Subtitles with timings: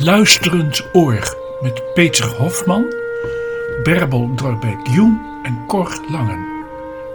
[0.00, 2.94] Luisterend oor met Peter Hofman,
[3.82, 6.64] Berbel Drabek-Joen en Cor Langen.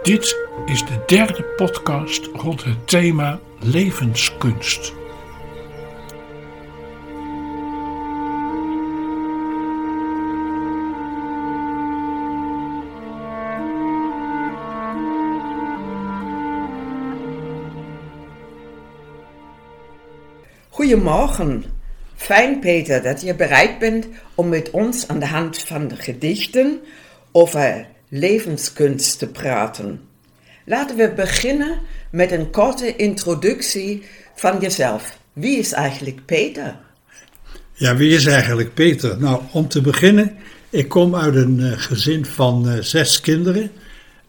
[0.02, 4.92] Dit is de derde podcast rond het thema levenskunst.
[20.68, 21.73] Goedemorgen.
[22.24, 26.80] Fijn, Peter, dat je bereid bent om met ons aan de hand van de gedichten
[27.32, 30.00] over levenskunst te praten.
[30.64, 31.78] Laten we beginnen
[32.10, 34.02] met een korte introductie
[34.34, 35.18] van jezelf.
[35.32, 36.76] Wie is eigenlijk Peter?
[37.72, 39.20] Ja, wie is eigenlijk Peter?
[39.20, 40.36] Nou, om te beginnen,
[40.70, 43.70] ik kom uit een uh, gezin van uh, zes kinderen.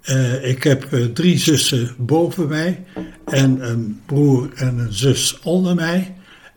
[0.05, 2.83] Uh, ik heb drie zussen boven mij
[3.25, 6.13] en een broer en een zus onder mij.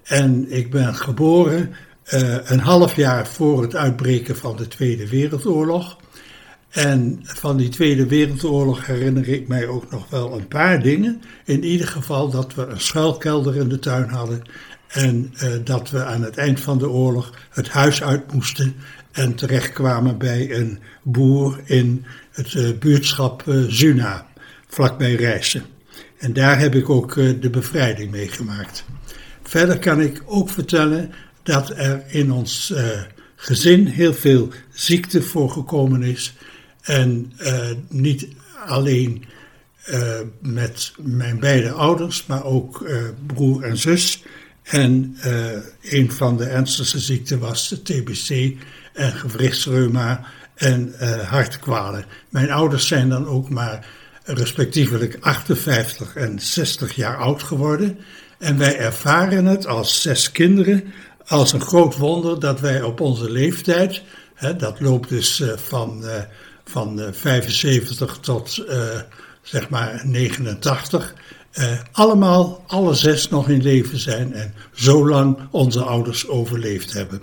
[0.09, 1.75] En ik ben geboren
[2.15, 5.97] uh, een half jaar voor het uitbreken van de Tweede Wereldoorlog.
[6.69, 11.23] En van die Tweede Wereldoorlog herinner ik mij ook nog wel een paar dingen.
[11.45, 14.43] In ieder geval dat we een schuilkelder in de tuin hadden.
[14.89, 18.75] En uh, dat we aan het eind van de oorlog het huis uit moesten.
[19.13, 24.27] En terechtkwamen bij een boer in het uh, buurtschap Zuna,
[24.69, 25.63] vlakbij Rijssen.
[26.19, 28.85] En daar heb ik ook de bevrijding meegemaakt.
[29.49, 32.85] Verder kan ik ook vertellen dat er in ons uh,
[33.37, 36.35] gezin heel veel ziekte voorgekomen is.
[36.81, 38.29] En uh, niet
[38.67, 39.25] alleen
[39.91, 40.11] uh,
[40.41, 42.91] met mijn beide ouders, maar ook
[43.27, 44.23] broer en zus.
[44.63, 45.17] En
[45.83, 48.57] een van de ernstigste ziekten was de TBC
[48.93, 50.95] en gewrichtsreuma en
[51.27, 52.05] hartkwalen.
[52.29, 53.87] Mijn ouders zijn dan ook maar
[54.25, 57.99] respectievelijk 58 en 60 jaar oud geworden.
[58.39, 60.93] En wij ervaren het als zes kinderen
[61.29, 64.03] als een groot wonder dat wij op onze leeftijd,
[64.35, 66.15] hè, dat loopt dus uh, van, uh,
[66.65, 68.65] van uh, 75 tot
[69.43, 71.15] zeg maar 89,
[71.93, 77.21] allemaal, alle zes nog in leven zijn en zo lang onze ouders overleefd hebben.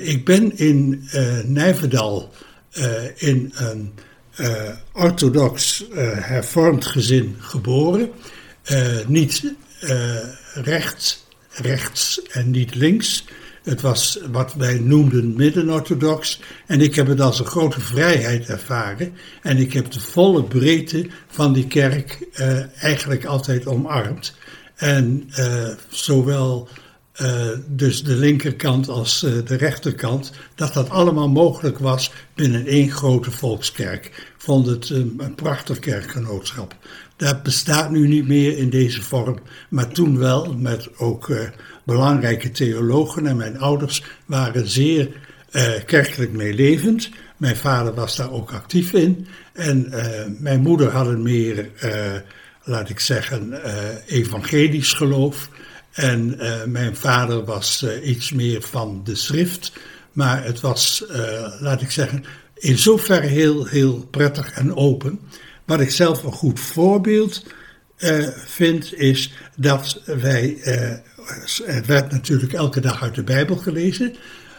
[0.00, 1.08] ik ben in
[1.44, 2.32] Nijverdal
[3.16, 3.92] in een
[4.92, 5.84] orthodox
[6.20, 8.10] hervormd gezin geboren.
[9.06, 10.16] niet uh,
[10.54, 13.24] rechts, rechts en niet links.
[13.62, 16.40] Het was wat wij noemden midden-orthodox.
[16.66, 19.14] En ik heb het als een grote vrijheid ervaren.
[19.42, 24.34] En ik heb de volle breedte van die kerk uh, eigenlijk altijd omarmd.
[24.74, 26.68] En uh, zowel
[27.66, 34.32] dus de linkerkant als de rechterkant, dat dat allemaal mogelijk was binnen één grote volkskerk.
[34.38, 36.76] Vond het een prachtig kerkgenootschap.
[37.16, 39.38] Dat bestaat nu niet meer in deze vorm,
[39.68, 41.40] maar toen wel, met ook uh,
[41.84, 43.26] belangrijke theologen.
[43.26, 45.10] En mijn ouders waren zeer
[45.52, 47.10] uh, kerkelijk meelevend.
[47.36, 49.26] Mijn vader was daar ook actief in.
[49.52, 50.04] En uh,
[50.38, 51.70] mijn moeder had een meer,
[52.64, 53.60] laat ik zeggen,
[54.06, 55.48] evangelisch geloof.
[55.92, 59.72] En mijn vader was iets meer van de schrift.
[60.12, 61.04] Maar het was,
[61.60, 62.24] laat ik zeggen,
[62.54, 65.20] in zoverre heel, heel prettig en open.
[65.66, 67.44] Wat ik zelf een goed voorbeeld
[67.98, 70.56] uh, vind, is dat wij.
[70.64, 70.90] Uh,
[71.66, 74.14] er werd natuurlijk elke dag uit de Bijbel gelezen.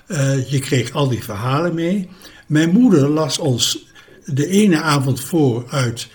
[0.07, 2.09] Uh, je kreeg al die verhalen mee.
[2.47, 3.91] Mijn moeder las ons
[4.25, 6.07] de ene avond voor uit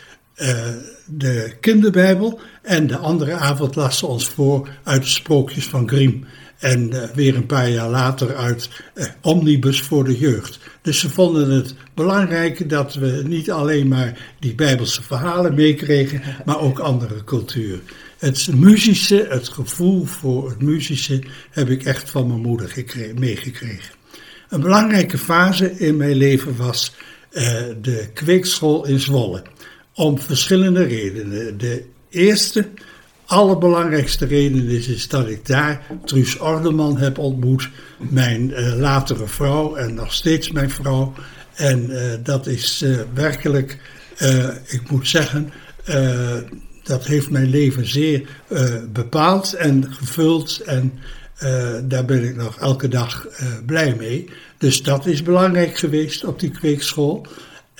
[1.06, 2.40] de kinderbijbel.
[2.62, 6.24] En de andere avond las ze ons voor uit de sprookjes van Grimm.
[6.58, 8.68] En weer een paar jaar later uit
[9.20, 10.58] Omnibus voor de jeugd.
[10.82, 16.60] Dus ze vonden het belangrijk dat we niet alleen maar die Bijbelse verhalen meekregen, maar
[16.60, 17.80] ook andere cultuur.
[18.18, 22.84] Het muzische, het gevoel voor het muzische, heb ik echt van mijn moeder
[23.18, 23.94] meegekregen.
[24.48, 26.94] Een belangrijke fase in mijn leven was
[27.32, 27.42] uh,
[27.82, 29.42] de kweekschool in Zwolle.
[29.94, 31.58] Om verschillende redenen.
[31.58, 32.68] De eerste
[33.32, 37.68] allerbelangrijkste reden is, is dat ik daar Truus Ordeman heb ontmoet,
[37.98, 41.12] mijn uh, latere vrouw en nog steeds mijn vrouw.
[41.54, 43.78] En uh, dat is uh, werkelijk,
[44.66, 45.52] ik moet zeggen,
[46.82, 48.28] dat heeft mijn leven zeer
[48.92, 50.60] bepaald en gevuld.
[50.64, 50.92] En
[51.84, 53.26] daar ben ik nog elke dag
[53.66, 54.28] blij mee.
[54.58, 57.26] Dus dat is belangrijk geweest op die kweekschool.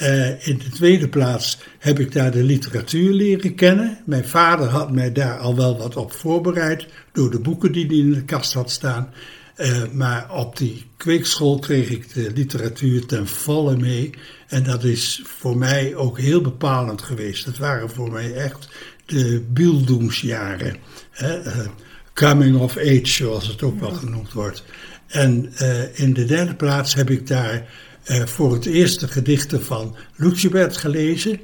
[0.02, 3.99] Uh, in de tweede plaats heb ik daar de literatuur leren kennen.
[4.04, 7.96] Mijn vader had mij daar al wel wat op voorbereid door de boeken die hij
[7.96, 9.12] in de kast had staan.
[9.56, 14.10] Uh, maar op die kweekschool kreeg ik de literatuur ten volle mee.
[14.49, 17.44] En dat is voor mij ook heel bepalend geweest.
[17.44, 18.69] Dat waren voor mij echt
[19.06, 20.76] de Bildungsjaren.
[21.22, 21.31] Uh,
[22.14, 24.64] coming of age, zoals het ook wel genoemd wordt.
[25.06, 25.52] En
[25.94, 27.69] in de derde plaats heb ik daar
[28.25, 31.41] voor het eerst de gedichten van Lucibert gelezen,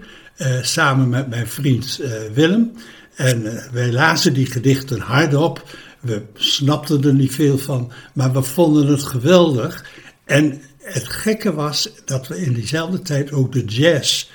[0.62, 2.00] samen met mijn vriend
[2.34, 2.72] Willem.
[3.14, 5.76] En wij lazen die gedichten hardop.
[6.00, 9.84] We snapten er niet veel van, maar we vonden het geweldig.
[10.24, 14.28] En het gekke was dat we in diezelfde tijd ook de jazz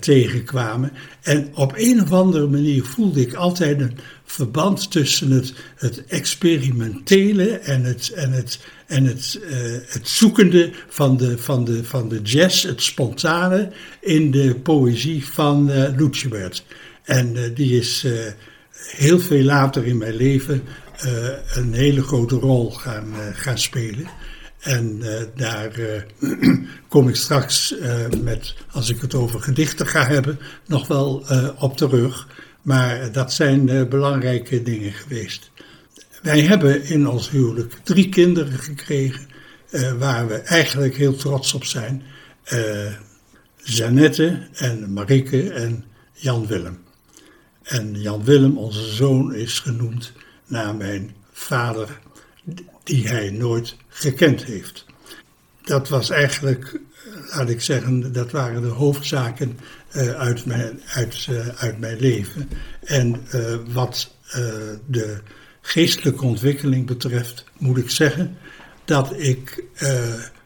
[0.00, 0.92] tegenkwamen.
[1.22, 3.98] En op een of andere manier voelde ik altijd een
[4.30, 11.16] verband tussen het, het experimentele en het, en het, en het, uh, het zoekende van
[11.16, 16.48] de, van, de, van de jazz, het spontane, in de poëzie van uh.
[17.04, 18.06] En die is
[18.96, 20.62] heel veel later in mijn leven
[21.54, 24.06] een hele grote rol gaan, gaan spelen.
[24.60, 25.02] En
[25.36, 25.72] daar
[26.88, 27.74] kom ik straks
[28.22, 31.24] met, als ik het over gedichten ga hebben, nog wel
[31.58, 32.26] op terug.
[32.62, 35.50] Maar dat zijn belangrijke dingen geweest.
[36.22, 39.26] Wij hebben in ons huwelijk drie kinderen gekregen,
[39.98, 42.02] waar we eigenlijk heel trots op zijn.
[43.56, 46.78] Janette en Marike en Jan Willem.
[47.62, 50.12] En Jan Willem, onze zoon, is genoemd
[50.46, 51.98] naar mijn vader
[52.84, 54.84] die hij nooit gekend heeft.
[55.64, 56.80] Dat was eigenlijk,
[57.34, 59.58] laat ik zeggen, dat waren de hoofdzaken
[60.16, 62.48] uit, mijn, uit, uh, uit mijn leven.
[62.84, 64.14] En uh, wat
[64.86, 65.18] de
[65.60, 68.36] geestelijke ontwikkeling betreft, moet ik zeggen
[68.84, 69.64] dat ik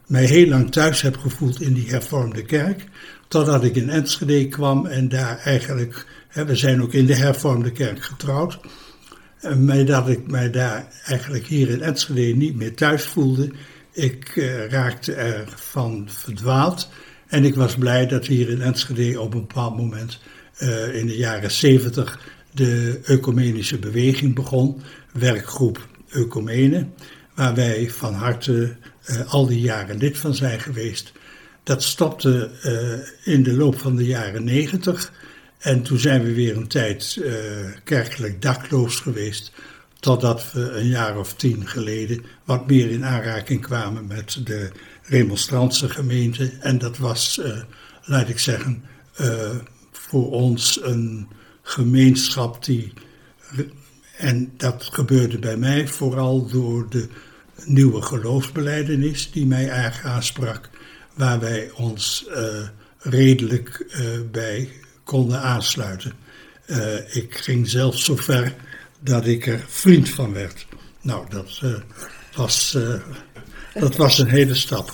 [0.06, 2.84] mij heel lang thuis heb gevoeld in die hervormde kerk.
[3.28, 7.72] Totdat ik in Enschede kwam en daar eigenlijk, hè, we zijn ook in de hervormde
[7.72, 8.58] kerk getrouwd.
[9.58, 13.50] Maar dat ik mij daar eigenlijk hier in Enschede niet meer thuis voelde.
[13.92, 14.34] Ik
[14.68, 16.88] raakte ervan verdwaald.
[17.34, 20.20] En ik was blij dat hier in Enschede op een bepaald moment
[20.58, 22.20] uh, in de jaren 70
[22.50, 24.82] de ecumenische beweging begon.
[25.12, 26.86] Werkgroep Ecumene,
[27.34, 28.76] waar wij van harte
[29.06, 31.12] uh, al die jaren lid van zijn geweest.
[31.62, 32.50] Dat stopte
[33.24, 35.12] in de loop van de jaren 90.
[35.58, 37.20] En toen zijn we weer een tijd
[37.84, 39.52] kerkelijk dakloos geweest.
[40.04, 44.70] Totdat we een jaar of tien geleden wat meer in aanraking kwamen met de
[45.02, 46.52] remonstrantse gemeente.
[46.60, 47.62] En dat was, uh,
[48.02, 48.84] laat ik zeggen,
[49.20, 49.50] uh,
[49.92, 51.28] voor ons een
[51.62, 52.92] gemeenschap die.
[54.16, 57.08] En dat gebeurde bij mij vooral door de
[57.64, 60.70] nieuwe geloofsbeleidenis die mij erg aansprak.
[61.14, 62.26] Waar wij ons
[62.98, 63.96] redelijk
[64.30, 64.70] bij
[65.04, 66.12] konden aansluiten.
[67.12, 68.54] Ik ging zelfs zo ver
[69.04, 70.66] dat ik er vriend van werd.
[71.00, 71.74] Nou, dat, uh,
[72.36, 72.94] was, uh,
[73.74, 74.92] dat was een hele stap.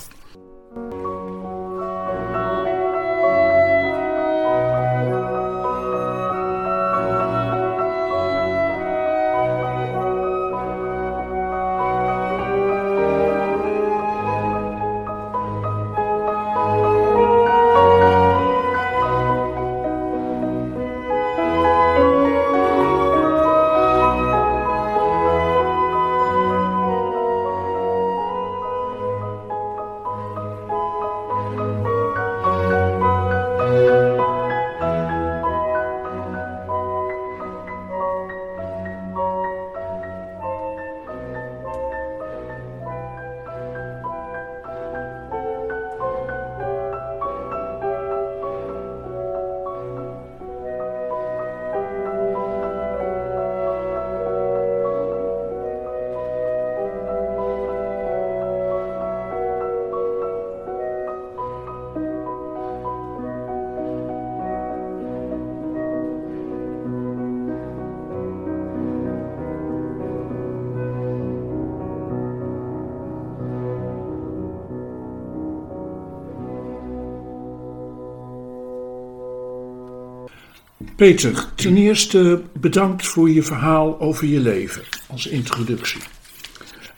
[81.00, 86.00] Peter, ten eerste bedankt voor je verhaal over je leven als introductie.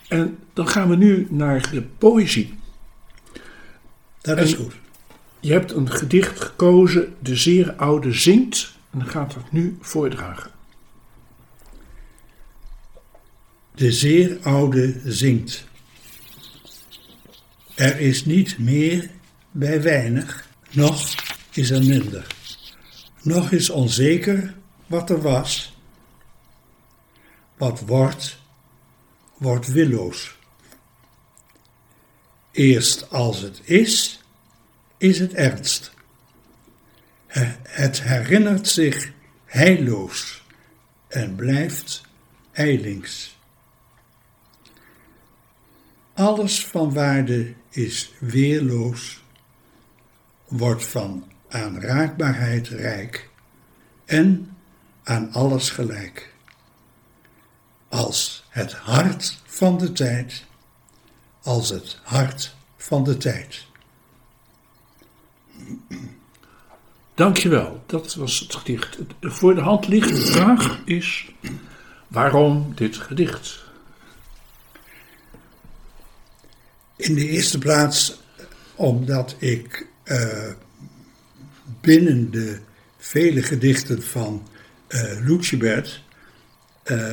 [0.09, 2.55] En dan gaan we nu naar de poëzie.
[4.21, 4.75] Dat is goed.
[5.41, 10.51] Je hebt een gedicht gekozen, De Zeer Oude Zingt, en dan gaat het nu voordragen.
[13.75, 15.67] De Zeer Oude Zingt.
[17.75, 19.11] Er is niet meer
[19.51, 21.15] bij weinig, nog
[21.53, 22.27] is er minder.
[23.23, 24.55] Nog is onzeker
[24.87, 25.77] wat er was.
[27.57, 28.39] Wat wordt,
[29.37, 30.37] wordt willoos.
[32.51, 34.23] Eerst als het is,
[34.97, 35.93] is het ernst.
[37.63, 39.13] Het herinnert zich
[39.45, 40.45] heilloos
[41.09, 42.03] en blijft
[42.53, 43.39] ijlings.
[46.15, 49.23] Alles van waarde is weerloos,
[50.49, 53.29] wordt van aanraakbaarheid rijk
[54.05, 54.57] en
[55.03, 56.35] aan alles gelijk.
[57.89, 60.45] Als het hart van de tijd,
[61.43, 63.67] als het hart van de tijd.
[67.15, 68.99] Dankjewel, dat was het gedicht.
[69.21, 71.33] Voor de hand liggende vraag is:
[72.09, 73.65] waarom dit gedicht?
[76.97, 78.21] In de eerste plaats
[78.75, 80.53] omdat ik uh,
[81.83, 82.59] binnen de
[82.99, 84.49] vele gedichten van
[84.89, 86.03] uh, Lucibert
[86.85, 87.13] uh,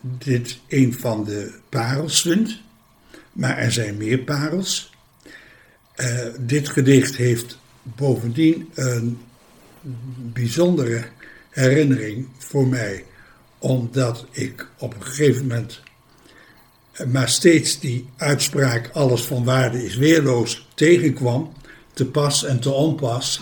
[0.00, 2.60] dit een van de parels vind.
[3.32, 4.92] Maar er zijn meer parels.
[6.38, 9.18] dit gedicht heeft bovendien een
[10.32, 11.04] bijzondere
[11.50, 13.04] herinnering voor mij,
[13.58, 15.82] omdat ik op een gegeven moment
[17.12, 21.52] maar steeds die uitspraak alles van waarde is weerloos tegenkwam,
[21.92, 23.40] te pas en te onpas.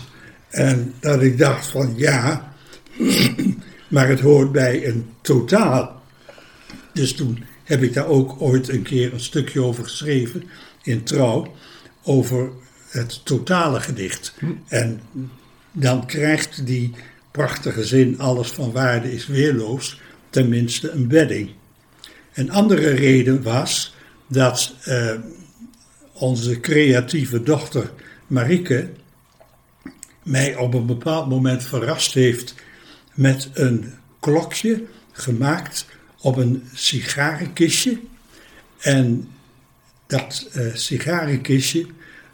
[0.53, 2.53] En dat ik dacht van ja,
[3.87, 6.01] maar het hoort bij een totaal.
[6.93, 10.43] Dus toen heb ik daar ook ooit een keer een stukje over geschreven
[10.83, 11.53] in Trouw,
[12.03, 12.49] over
[12.89, 14.33] het totale gedicht.
[14.67, 15.01] En
[15.71, 16.91] dan krijgt die
[17.31, 21.49] prachtige zin, alles van waarde is weerloos, tenminste een bedding.
[22.33, 23.95] Een andere reden was
[24.27, 25.11] dat uh,
[26.13, 27.91] onze creatieve dochter
[28.27, 28.89] Marike
[30.23, 32.55] mij op een bepaald moment verrast heeft
[33.13, 35.85] met een klokje gemaakt
[36.21, 37.99] op een sigarenkistje.
[38.79, 39.29] En
[40.07, 41.85] dat uh, sigarenkistje,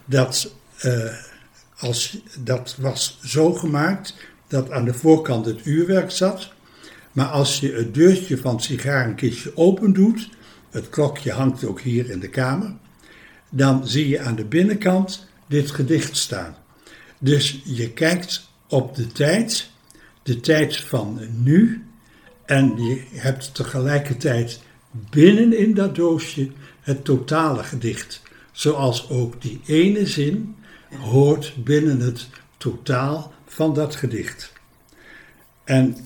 [0.05, 0.53] dat,
[0.86, 1.13] uh,
[1.79, 4.15] als, dat was zo gemaakt
[4.48, 6.51] dat aan de voorkant het uurwerk zat.
[7.12, 10.29] Maar als je het deurtje van het sigarenkistje open doet,
[10.69, 12.74] het klokje hangt ook hier in de kamer,
[13.50, 16.55] dan zie je aan de binnenkant dit gedicht staan.
[17.19, 19.69] Dus je kijkt op de tijd,
[20.23, 21.83] de tijd van nu,
[22.45, 24.59] en je hebt tegelijkertijd
[24.91, 28.21] binnenin dat doosje het totale gedicht.
[28.51, 30.55] Zoals ook die ene zin
[30.97, 34.53] hoort binnen het totaal van dat gedicht.
[35.63, 35.97] En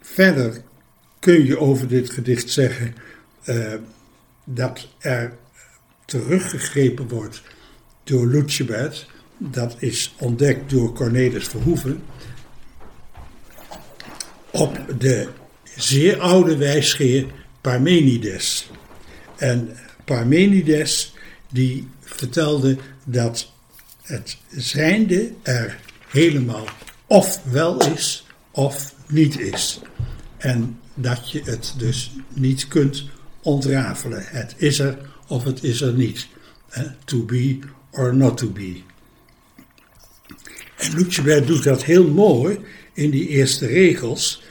[0.00, 0.62] verder
[1.18, 2.94] kun je over dit gedicht zeggen
[3.44, 3.74] uh,
[4.44, 5.36] dat er
[6.04, 7.42] teruggegrepen wordt
[8.04, 9.06] door Lucebert.
[9.38, 12.02] Dat is ontdekt door Cornelis Verhoeven.
[14.50, 15.28] Op de
[15.76, 17.26] zeer oude wijsgeer
[17.60, 18.70] Parmenides.
[19.36, 21.14] En Parmenides
[21.50, 23.52] die vertelde dat
[24.02, 25.78] het zijnde er
[26.08, 26.64] helemaal
[27.06, 29.80] of wel is of niet is.
[30.36, 33.04] En dat je het dus niet kunt
[33.42, 34.22] ontrafelen.
[34.26, 36.26] Het is er of het is er niet.
[37.04, 37.58] To be
[37.90, 38.82] or not to be.
[40.78, 42.58] En Lucebert doet dat heel mooi
[42.92, 44.42] in die eerste regels,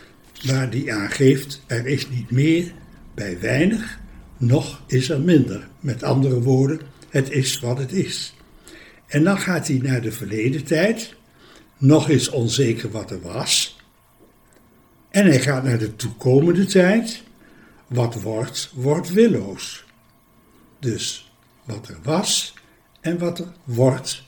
[0.45, 2.73] waar hij aangeeft: er is niet meer
[3.13, 3.99] bij weinig,
[4.37, 5.67] nog is er minder.
[5.79, 8.33] Met andere woorden, het is wat het is.
[9.07, 11.15] En dan gaat hij naar de verleden tijd,
[11.77, 13.77] nog is onzeker wat er was.
[15.09, 17.23] En hij gaat naar de toekomende tijd,
[17.87, 19.85] wat wordt, wordt willoos.
[20.79, 21.31] Dus
[21.63, 22.53] wat er was
[23.01, 24.26] en wat er wordt,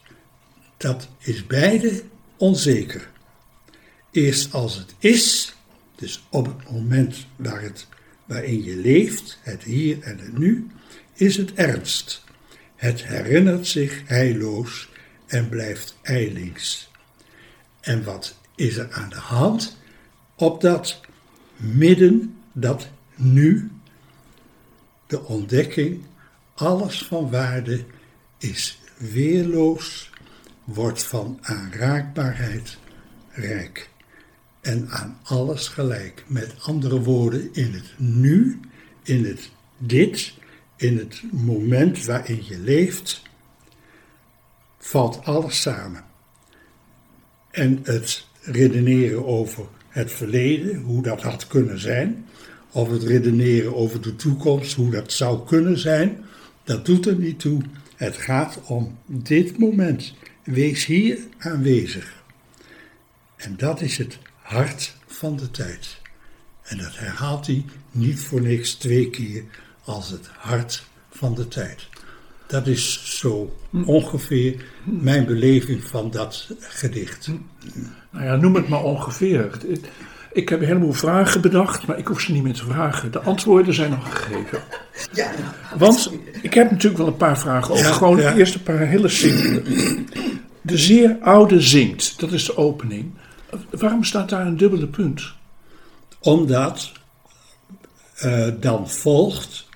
[0.80, 2.02] dat is beide
[2.38, 3.10] onzeker.
[4.12, 5.56] Eerst als het is,
[5.96, 7.88] dus op het moment het,
[8.26, 10.68] waarin je leeft, het hier en het nu,
[11.14, 12.24] is het ernst.
[12.76, 14.90] Het herinnert zich heilloos
[15.26, 16.92] en blijft eilings.
[17.82, 19.78] En wat is er aan de hand?
[20.36, 21.00] Op dat
[21.56, 23.72] midden, dat nu,
[25.08, 26.04] de ontdekking,
[26.54, 27.86] alles van waarde
[28.38, 30.09] is weerloos,
[30.74, 32.78] wordt van aanraakbaarheid
[33.32, 33.90] rijk
[34.62, 36.24] en aan alles gelijk.
[36.28, 38.60] Met andere woorden, in het nu,
[39.04, 40.34] in het dit,
[40.76, 43.22] in het moment waarin je leeft,
[44.78, 46.04] valt alles samen.
[47.52, 52.26] En het redeneren over het verleden, hoe dat had kunnen zijn,
[52.72, 56.26] of het redeneren over de toekomst, hoe dat zou kunnen zijn,
[56.64, 57.62] dat doet er niet toe.
[57.96, 60.14] Het gaat om dit moment.
[60.44, 62.24] Wees hier aanwezig.
[63.36, 66.02] En dat is het hart van de tijd.
[66.64, 69.44] En dat herhaalt hij niet voor niks twee keer
[69.84, 71.88] als het hart van de tijd.
[72.48, 73.56] Dat is zo
[73.86, 77.30] ongeveer mijn beleving van dat gedicht.
[78.10, 79.58] Nou ja, noem het maar ongeveer.
[80.40, 83.12] Ik heb een heleboel vragen bedacht, maar ik hoef ze niet meer te vragen.
[83.12, 84.62] De antwoorden zijn al gegeven.
[85.14, 85.32] Ja,
[85.78, 87.86] Want ik heb natuurlijk wel een paar vragen over.
[87.86, 88.36] Ja, Gewoon ja.
[88.36, 89.64] eerst een paar hele simpele.
[90.62, 93.12] De zeer oude zingt, dat is de opening.
[93.70, 95.34] Waarom staat daar een dubbele punt?
[96.20, 96.92] Omdat
[98.16, 99.68] eh, dan volgt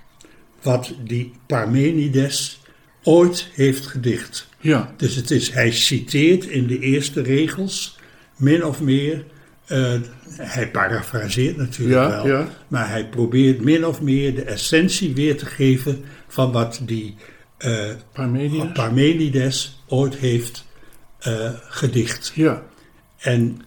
[0.61, 2.61] wat die Parmenides
[3.03, 4.47] ooit heeft gedicht.
[4.59, 7.97] Ja, Dus het is, hij citeert in de eerste regels
[8.35, 9.25] min of meer.
[9.65, 9.93] Eh,
[10.37, 12.47] hij parafraseert natuurlijk Ja, wel, ja.
[12.67, 17.15] maar hij probeert min of meer de essentie weer te geven van wat die
[17.57, 18.71] eh, Parmenides.
[18.73, 20.65] Parmenides ooit heeft
[21.19, 22.31] eh, gedicht.
[22.35, 22.63] Ja,
[23.17, 23.61] En,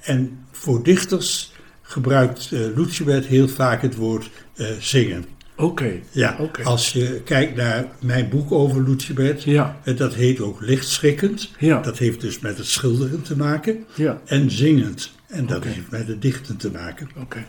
[0.00, 4.30] en voor dichters gebruikt uh, Lucebert heel vaak het woord
[4.78, 5.24] zingen.
[5.58, 5.92] Oké.
[6.10, 11.50] Ja, als je kijkt naar mijn boek over Lucebert, Ja, eh, dat heet ook lichtschrikkend.
[11.58, 11.80] Ja.
[11.80, 13.84] Dat heeft dus met het schilderen te maken.
[13.94, 15.10] ja, En zingend.
[15.26, 17.08] En dat heeft met het dichten te maken.
[17.16, 17.44] oké.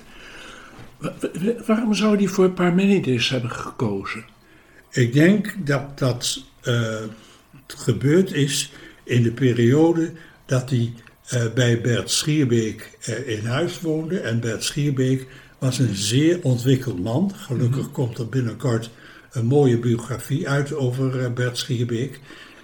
[0.98, 4.25] Wa- wa- Waarom zou die voor Parmenides hebben gekozen?
[4.92, 6.96] Ik denk dat dat eh,
[7.68, 8.72] gebeurd is
[9.04, 10.12] in de periode
[10.46, 10.94] dat hij
[11.28, 14.20] eh, bij Bert Schierbeek in huis woonde.
[14.20, 15.28] En Bert Schierbeek
[15.60, 17.32] was een zeer ontwikkeld man.
[17.36, 18.89] Gelukkig komt er binnenkort
[19.32, 22.20] een mooie biografie uit over eh, Bert Schierbeek.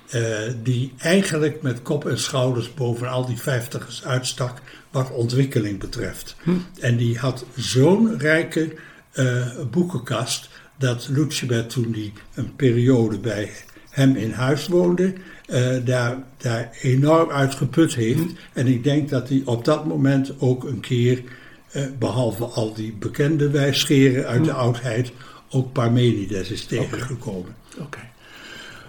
[0.10, 0.22] eh,
[0.64, 4.62] die eigenlijk met kop en schouders boven al die vijftigers uitstak
[4.92, 6.36] wat ontwikkeling betreft.
[6.80, 8.74] En die had zo'n rijke
[9.12, 13.52] eh, boekenkast dat Lucebert toen die een periode bij
[13.90, 15.14] hem in huis woonde,
[15.84, 18.24] daar, daar enorm uit geput heeft.
[18.54, 21.24] En ik denk dat hij op dat moment ook een keer,
[22.00, 25.12] behalve al die bekende wijsgeren uit de oudheid,
[25.50, 27.56] ook Parmenides is tegengekomen.
[27.80, 28.00] Oké.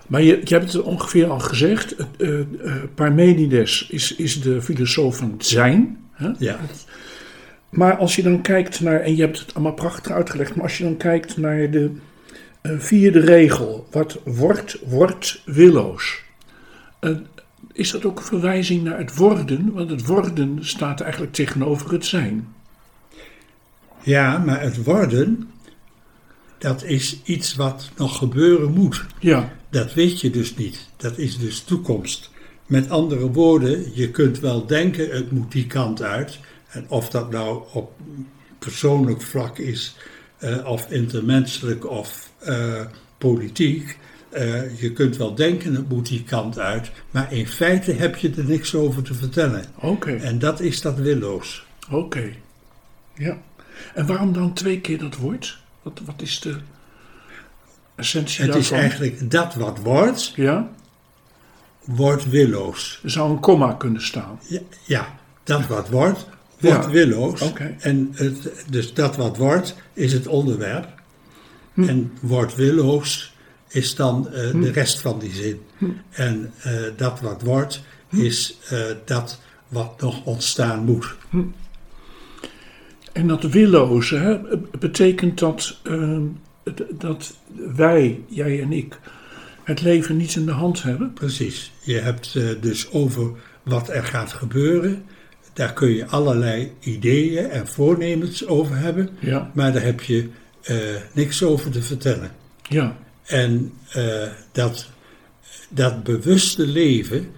[0.07, 1.97] Maar je, je hebt het ongeveer al gezegd.
[2.19, 2.47] eh, eh,
[2.95, 5.99] Parmenides is, is de filosoof van het zijn.
[6.13, 6.31] Hè?
[6.39, 6.59] Ja,
[7.71, 10.79] Maar als je dan kijkt naar, en je hebt het allemaal prachtig uitgelegd, maar als
[10.79, 11.91] je dan kijkt naar de
[12.61, 16.23] eh, vierde regel, wat wordt, wordt willoos.
[17.01, 17.11] Eh,
[17.73, 19.73] is dat ook een verwijzing naar het worden?
[19.73, 22.49] Want het worden staat eigenlijk tegenover het zijn.
[24.07, 25.51] Ja, maar het worden,
[26.59, 29.07] dat is iets wat nog gebeuren moet.
[29.21, 30.89] Ja, Dat weet je dus niet.
[30.97, 32.31] Dat is dus toekomst.
[32.67, 36.39] Met andere woorden, je kunt wel denken het moet die kant uit.
[36.69, 37.93] En of dat nou op
[38.59, 39.97] persoonlijk vlak is,
[40.39, 42.81] eh, of intermenselijk of eh,
[43.19, 43.99] politiek.
[44.31, 46.91] eh, je kunt wel denken het moet die kant uit.
[47.11, 49.65] Maar in feite heb je er niks over te vertellen.
[49.81, 51.67] oké, En dat is dat willoos.
[51.91, 52.33] oké.
[53.15, 53.39] Ja.
[53.95, 55.59] En waarom dan twee keer dat woord?
[55.83, 56.57] Wat, wat is de
[57.95, 60.69] essentie Het is eigenlijk dat wat wordt, Ja,
[61.85, 63.01] wordt willoos.
[63.03, 64.41] er zou een komma kunnen staan.
[64.49, 66.27] Ja, ja, dat wat wordt,
[66.61, 67.41] wordt Ja, willoos.
[67.41, 67.77] oké.
[67.79, 70.89] En het, dus dat wat wordt, is het onderwerp.
[71.75, 71.89] Hm.
[71.89, 73.35] En wordt willoos
[73.69, 75.61] is dan eh, de rest van die zin.
[75.79, 75.85] Hm.
[76.11, 81.15] En eh, dat wat wordt, is eh, dat wat nog ontstaan moet.
[83.17, 84.39] En dat willoze, hè,
[84.79, 86.23] betekent dat, ehm,
[86.91, 87.35] dat
[87.75, 88.99] wij, jij en ik,
[89.65, 91.13] het leven niet in de hand hebben?
[91.13, 91.73] Precies.
[91.81, 93.31] Je hebt eh, dus over
[93.63, 95.05] wat er gaat gebeuren.
[95.53, 99.09] Daar kun je allerlei ideeën en voornemens over hebben.
[99.19, 100.29] Ja, Maar daar heb je
[100.63, 100.77] eh,
[101.13, 102.31] niks over te vertellen.
[102.69, 104.89] ja, En eh, dat,
[105.69, 107.31] dat bewuste leven,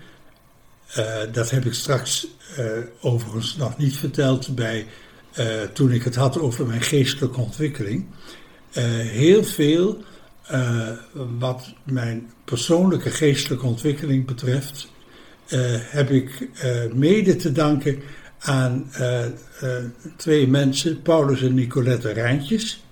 [1.32, 2.26] dat heb ik straks
[3.00, 4.86] overigens nog niet verteld bij,
[5.38, 8.04] eh, toen ik het had over mijn geestelijke ontwikkeling.
[8.72, 10.02] Eh, heel veel
[10.46, 10.88] eh,
[11.38, 14.88] wat mijn persoonlijke geestelijke ontwikkeling betreft,
[15.80, 16.48] heb ik
[16.94, 17.98] mede te danken
[18.38, 18.90] aan
[20.16, 22.82] twee mensen, Paulus en Nicolette Rijntjes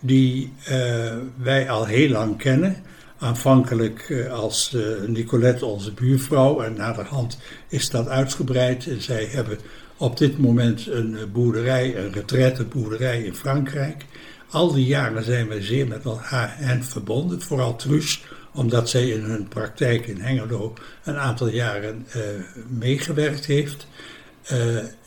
[0.00, 0.52] die
[1.36, 2.76] wij al heel lang kennen.
[3.22, 8.86] Aanvankelijk eh, als eh, Nicolette onze buurvrouw en naderhand is dat uitgebreid.
[8.86, 9.58] En zij hebben
[9.96, 14.04] op dit moment een eh, boerderij, een retraiteboerderij in Frankrijk.
[14.50, 19.48] Al die jaren zijn wij zeer met hen verbonden, vooral Truus, omdat zij in hun
[19.48, 22.06] praktijk in Hengelo een aantal jaren
[22.68, 23.86] meegewerkt heeft.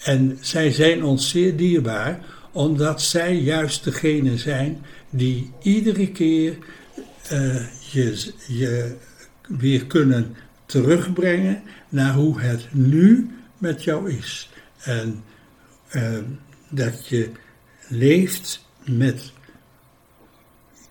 [0.03, 2.19] En zij zijn ons zeer dierbaar,
[2.51, 6.57] omdat zij juist degene zijn die iedere keer
[7.95, 8.95] je, je
[9.47, 14.49] weer kunnen terugbrengen naar hoe het nu met jou is.
[14.83, 15.23] En
[15.87, 16.17] eh,
[16.69, 17.29] dat je
[17.87, 19.31] leeft met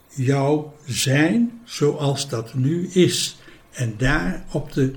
[0.08, 3.36] jouw zijn zoals dat nu is.
[3.72, 4.94] En daar op de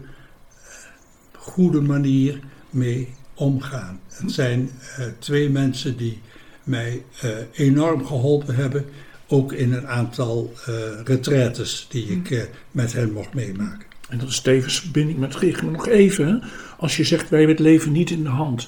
[1.31, 2.39] goede manier
[2.69, 3.99] mee omgaan.
[4.07, 6.21] Het zijn eh, twee mensen die
[6.63, 8.85] mij eh, enorm geholpen hebben.
[9.27, 13.87] Ook in een aantal uh, retraites die ik met hen mocht meemaken.
[14.09, 15.61] En dat is tevens verbinding met Griek.
[15.61, 16.43] Maar nog even,
[16.77, 18.67] als je zegt wij hebben het leven niet in de hand.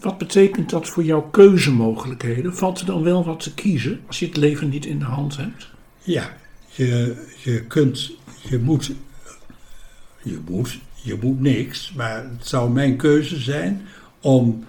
[0.00, 2.56] Wat betekent dat voor jouw keuzemogelijkheden?
[2.56, 5.36] Valt er dan wel wat te kiezen als je het leven niet in de hand
[5.36, 5.70] hebt?
[6.02, 6.36] Ja,
[6.66, 8.12] je, je kunt,
[8.48, 8.92] je moet,
[10.22, 13.86] je moet, je moet niks, maar het zou mijn keuze zijn
[14.20, 14.64] om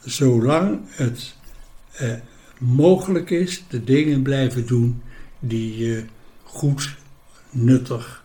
[0.00, 1.34] zolang het
[1.92, 2.12] eh,
[2.58, 5.02] mogelijk is, de dingen blijven doen
[5.38, 6.04] die je
[6.42, 6.96] goed,
[7.50, 8.24] nuttig,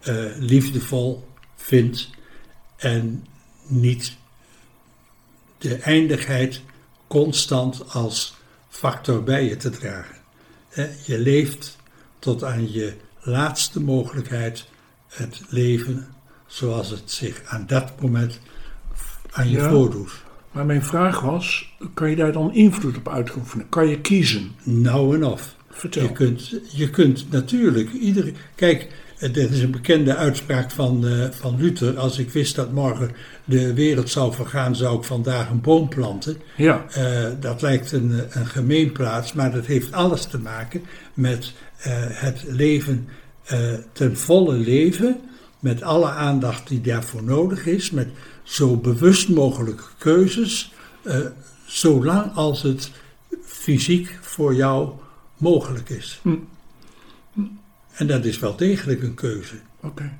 [0.00, 2.10] eh, liefdevol vindt
[2.76, 3.26] en
[3.66, 4.16] niet
[5.58, 6.60] de eindigheid
[7.06, 8.34] constant als
[8.68, 10.16] factor bij je te dragen.
[11.04, 11.76] Je leeft
[12.18, 14.68] tot aan je laatste mogelijkheid
[15.08, 16.08] het leven
[16.46, 18.38] zoals het zich aan dat moment
[19.30, 20.12] aan je voordoet.
[20.52, 23.68] Maar mijn vraag was, kan je daar dan invloed op uitoefenen?
[23.68, 24.50] Kan je kiezen?
[24.62, 25.54] Nou en of.
[25.70, 26.02] Vertel.
[26.02, 28.32] Je kunt, je kunt natuurlijk iedere.
[28.54, 28.88] Kijk,
[29.18, 31.98] er is een bekende uitspraak van, uh, van Luther.
[31.98, 33.10] Als ik wist dat morgen
[33.44, 36.36] de wereld zou vergaan, zou ik vandaag een boom planten.
[36.56, 36.84] Ja.
[36.98, 40.82] Uh, dat lijkt een, een gemeenplaats, maar dat heeft alles te maken
[41.14, 43.08] met uh, het leven
[43.92, 45.20] ten volle leven.
[45.60, 47.90] Met alle aandacht die daarvoor nodig is.
[47.90, 48.08] Met
[48.42, 50.72] zo bewust mogelijke keuzes.
[51.66, 52.90] zolang als het
[53.44, 54.90] fysiek voor jou
[55.36, 56.20] mogelijk is.
[56.22, 56.34] Hm.
[57.92, 59.54] En dat is wel degelijk een keuze.
[59.80, 60.12] Oké.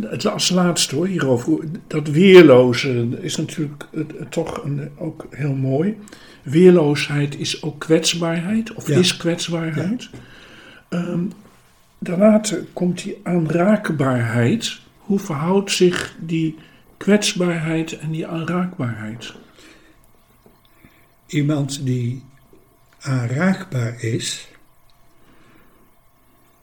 [0.00, 1.58] Het als laatste hoor hierover.
[1.86, 3.86] Dat weerloze is natuurlijk
[4.28, 5.98] toch een, ook heel mooi.
[6.42, 10.10] Weerloosheid is ook kwetsbaarheid, of is kwetsbaarheid.
[10.90, 10.98] Ja.
[10.98, 11.32] Um,
[11.98, 12.40] daarna
[12.72, 14.80] komt die aanraakbaarheid.
[15.04, 16.58] Hoe verhoudt zich die
[16.96, 19.34] kwetsbaarheid en die aanraakbaarheid?
[21.26, 22.24] Iemand die
[23.00, 24.48] aanraakbaar is,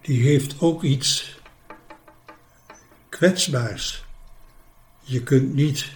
[0.02, 1.40] die heeft ook iets
[3.10, 4.06] kwetsbaars.
[5.02, 5.92] Je kunt niet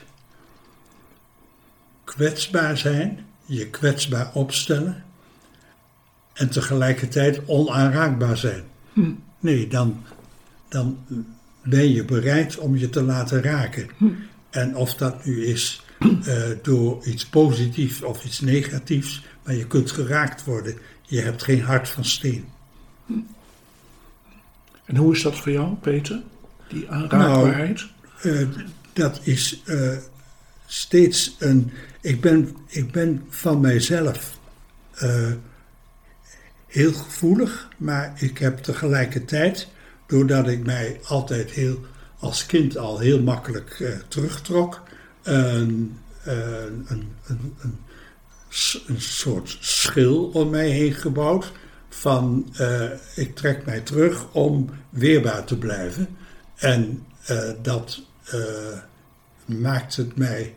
[2.03, 5.03] kwetsbaar zijn, je kwetsbaar opstellen
[6.33, 8.63] en tegelijkertijd onaanraakbaar zijn.
[8.93, 9.11] Hm.
[9.39, 10.03] Nee, dan,
[10.67, 10.97] dan
[11.63, 13.89] ben je bereid om je te laten raken.
[13.97, 14.05] Hm.
[14.49, 19.91] En of dat nu is uh, door iets positiefs of iets negatiefs, maar je kunt
[19.91, 20.77] geraakt worden.
[21.01, 22.45] Je hebt geen hart van steen.
[23.05, 23.13] Hm.
[24.85, 26.21] En hoe is dat voor jou, Peter?
[26.67, 27.87] Die aanraakbaarheid?
[28.23, 28.47] Nou, uh,
[28.93, 29.97] dat is uh,
[30.65, 31.71] steeds een.
[32.01, 34.37] Ik ben, ik ben van mijzelf
[35.03, 35.31] uh,
[36.67, 39.67] heel gevoelig, maar ik heb tegelijkertijd,
[40.07, 41.79] doordat ik mij altijd heel
[42.19, 44.81] als kind al heel makkelijk terugtrok,
[45.23, 47.77] een, een, een, een,
[48.87, 51.51] een soort schil om mij heen gebouwd
[51.89, 52.81] van uh,
[53.15, 56.17] ik trek mij terug om weerbaar te blijven.
[56.55, 58.01] En uh, dat
[59.45, 60.55] maakt het mij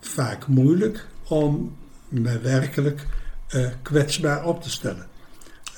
[0.00, 1.76] vaak moeilijk om
[2.08, 3.06] me werkelijk
[3.82, 5.06] kwetsbaar op te stellen.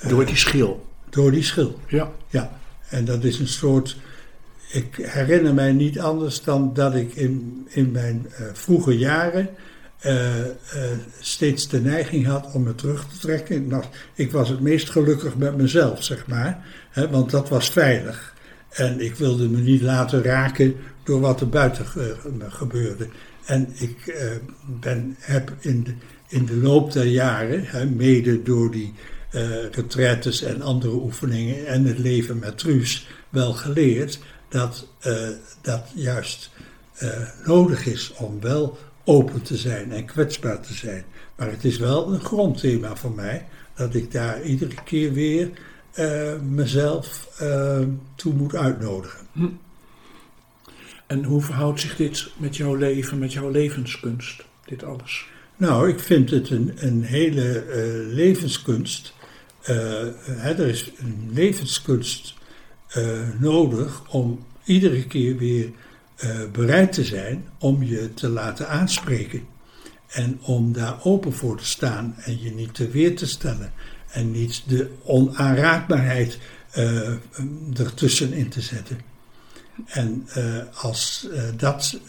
[0.07, 0.85] Door die schil.
[1.09, 1.79] Door die schil.
[1.87, 2.11] Ja.
[2.29, 2.60] Ja.
[2.91, 3.97] En dat is een soort.
[4.71, 9.49] Ik herinner mij niet anders dan dat ik in, in mijn vroege jaren
[10.05, 10.51] uh, uh,
[11.19, 13.71] steeds de neiging had om me terug te trekken.
[13.71, 16.65] Ik, ik was het meest gelukkig met mezelf, zeg maar.
[16.89, 18.35] Hè, want dat was veilig.
[18.69, 21.85] En ik wilde me niet laten raken door wat er buiten
[22.49, 23.07] gebeurde.
[23.45, 24.15] En ik uh,
[24.79, 25.93] ben, heb in de,
[26.27, 28.93] in de loop der jaren, hè, mede door die
[29.71, 34.87] retraites en andere oefeningen en het leven met Truus, wel geleerd dat
[35.61, 36.51] dat juist
[37.45, 41.03] nodig is om wel open te zijn en kwetsbaar te zijn.
[41.35, 45.49] Maar het is wel een grondthema voor mij dat ik daar iedere keer weer
[45.99, 47.79] uh, mezelf uh,
[48.15, 49.27] toe moet uitnodigen.
[49.31, 49.47] Hm.
[51.07, 55.25] En hoe verhoudt zich dit met jouw leven, met jouw levenskunst, dit alles?
[55.57, 59.13] Nou, ik vind het een, een hele uh, levenskunst.
[59.61, 62.33] Hè, er is een levenskunst
[63.39, 65.71] nodig om iedere keer weer
[66.23, 69.47] uh, bereid te zijn om je te laten aanspreken.
[70.07, 73.73] En om daar open voor te staan en je niet te weer te stellen.
[74.11, 76.39] En niet de onaanraakbaarheid
[76.77, 78.99] uh, ertussenin te zetten.
[79.85, 80.27] En
[80.73, 81.99] als dat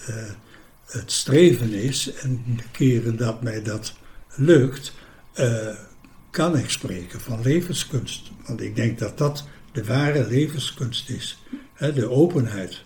[0.86, 3.94] het streven is, en de keren dat mij dat
[4.34, 4.92] lukt,
[6.32, 8.30] kan ik spreken van levenskunst.
[8.46, 11.38] Want ik denk dat dat de ware levenskunst is.
[11.74, 12.84] Hè, de openheid.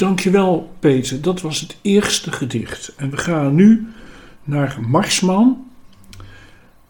[0.00, 1.20] Dankjewel Peter.
[1.20, 2.92] Dat was het eerste gedicht.
[2.96, 3.88] En we gaan nu
[4.44, 5.66] naar Marsman.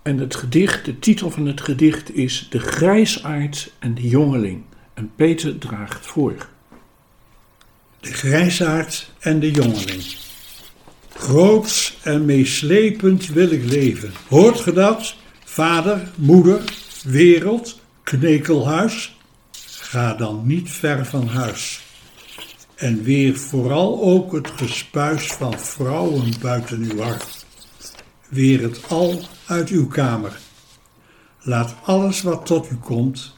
[0.02, 4.62] En het gedicht, de titel van het gedicht is De grijsaard en de jongeling.
[4.94, 6.48] En Peter draagt voor.
[8.00, 10.16] De grijsaard en de jongeling.
[11.14, 14.12] Groots en meeslepend wil ik leven.
[14.28, 15.16] Hoort ge dat?
[15.44, 16.62] Vader, moeder,
[17.04, 19.16] wereld, knekelhuis?
[19.66, 21.88] Ga dan niet ver van huis.
[22.80, 27.46] En weer vooral ook het gespuis van vrouwen buiten uw hart.
[28.28, 30.38] Weer het al uit uw kamer.
[31.40, 33.36] Laat alles wat tot u komt,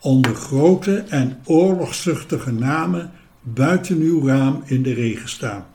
[0.00, 5.66] onder grote en oorlogzuchtige namen buiten uw raam in de regen staan.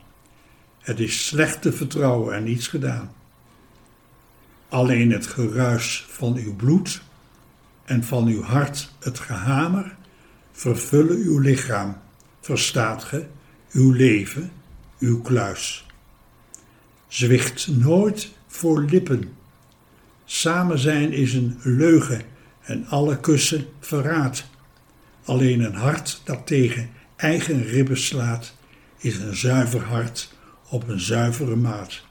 [0.78, 3.12] Het is slecht te vertrouwen en niets gedaan.
[4.68, 7.02] Alleen het geruis van uw bloed
[7.84, 9.96] en van uw hart het gehamer
[10.52, 11.96] vervullen uw lichaam,
[12.44, 13.24] verstaat ge,
[13.72, 14.50] uw leven,
[14.98, 15.86] uw kluis.
[17.08, 19.32] Zwicht nooit voor lippen.
[20.24, 22.22] Samen zijn is een leugen
[22.60, 24.44] en alle kussen verraad.
[25.24, 28.54] Alleen een hart dat tegen eigen ribben slaat,
[28.98, 30.34] is een zuiver hart
[30.68, 32.02] op een zuivere maat.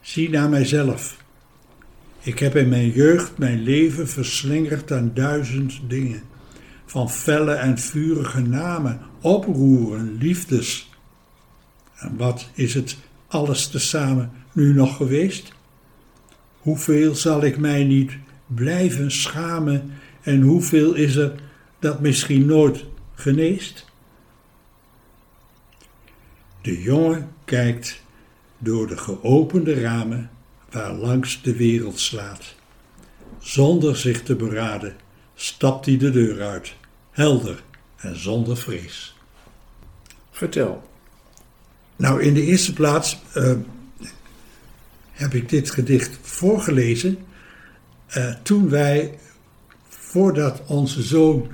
[0.00, 1.16] Zie naar mijzelf.
[2.20, 6.22] Ik heb in mijn jeugd mijn leven verslingerd aan duizend dingen.
[6.94, 10.90] Van felle en vurige namen, oproeren, liefdes.
[11.94, 15.52] En wat is het alles tezamen nu nog geweest?
[16.58, 18.12] Hoeveel zal ik mij niet
[18.46, 21.34] blijven schamen en hoeveel is er
[21.78, 23.84] dat misschien nooit geneest?
[26.62, 28.02] De jongen kijkt
[28.58, 30.30] door de geopende ramen
[30.70, 32.54] waar langs de wereld slaat.
[33.38, 34.96] Zonder zich te beraden
[35.34, 36.74] stapt hij de deur uit,
[37.14, 37.62] helder
[37.96, 39.16] en zonder vrees.
[40.30, 40.88] Vertel.
[41.96, 43.52] Nou, in de eerste plaats uh,
[45.10, 47.18] heb ik dit gedicht voorgelezen
[48.16, 49.18] uh, toen wij,
[49.88, 51.52] voordat onze zoon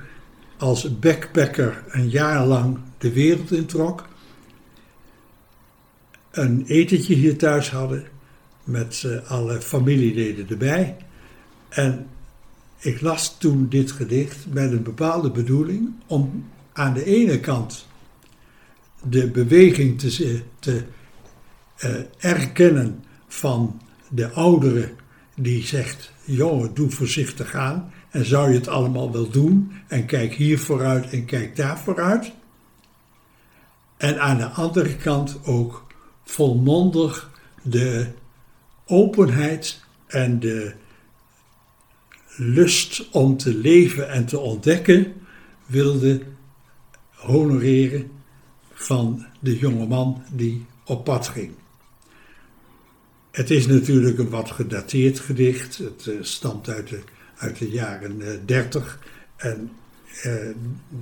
[0.57, 4.07] als backpacker een jaar lang de wereld introk,
[6.31, 8.07] een etentje hier thuis hadden
[8.63, 10.97] met uh, alle familieleden erbij.
[11.69, 12.07] En
[12.81, 17.87] ik las toen dit gedicht met een bepaalde bedoeling om aan de ene kant
[19.03, 20.83] de beweging te, te
[21.83, 24.93] uh, erkennen van de oudere
[25.35, 30.33] die zegt: jongen, doe voorzichtig aan en zou je het allemaal wel doen en kijk
[30.33, 32.31] hier vooruit en kijk daar vooruit.
[33.97, 35.87] En aan de andere kant ook
[36.23, 38.07] volmondig de
[38.85, 40.73] openheid en de
[42.35, 45.13] lust om te leven en te ontdekken
[45.65, 46.21] wilde
[47.09, 48.11] honoreren
[48.73, 51.51] van de jonge man die op pad ging.
[53.31, 55.77] Het is natuurlijk een wat gedateerd gedicht.
[55.77, 56.99] Het uh, stamt uit de,
[57.37, 58.99] uit de jaren uh, 30.
[59.35, 59.71] En
[60.25, 60.55] uh,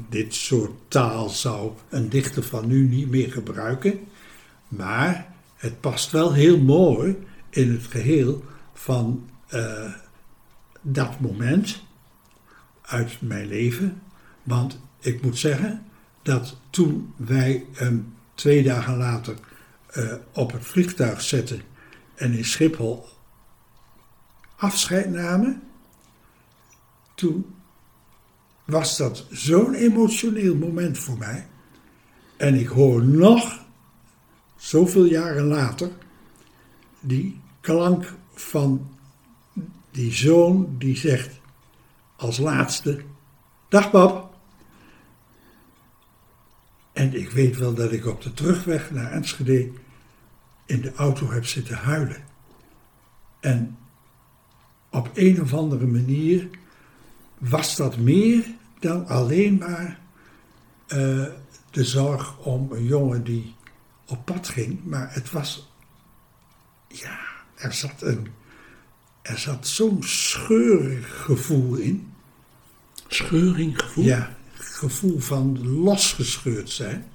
[0.09, 3.99] dit soort taal zou een dichter van nu niet meer gebruiken.
[4.67, 7.17] Maar het past wel heel mooi
[7.49, 9.29] in het geheel van
[10.93, 11.81] dat moment
[12.81, 14.01] uit mijn leven.
[14.43, 15.85] Want ik moet zeggen
[16.21, 19.35] dat toen wij hem twee dagen later
[19.97, 21.61] uh, op het vliegtuig zetten
[22.15, 23.07] en in Schiphol
[24.55, 25.61] afscheid namen,
[27.15, 27.55] toen
[28.65, 31.47] was dat zo'n emotioneel moment voor mij.
[32.37, 33.65] En ik hoor nog
[34.55, 35.91] zoveel jaren later,
[36.99, 38.89] die klank van
[39.91, 41.39] die zoon die zegt
[42.15, 43.01] als laatste:
[43.69, 44.27] Dag pap.
[46.93, 49.71] En ik weet wel dat ik op de terugweg naar Enschede
[50.65, 52.23] in de auto heb zitten huilen.
[53.39, 53.77] En
[54.89, 56.49] op een of andere manier
[57.37, 58.45] was dat meer
[58.79, 59.99] dan alleen maar
[60.87, 61.25] uh,
[61.71, 63.55] de zorg om een jongen die
[64.05, 65.71] op pad ging, maar het was,
[66.87, 67.19] ja,
[67.55, 68.27] er zat een,
[69.21, 72.13] er zat zo'n scheurig gevoel in.
[73.07, 74.03] Scheuring gevoel?
[74.03, 77.05] Ja, gevoel van losgescheurd zijn.